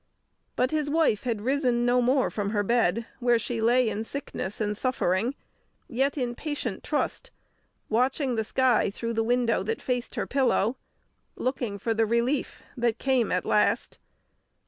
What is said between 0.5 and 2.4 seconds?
But his wife had risen no more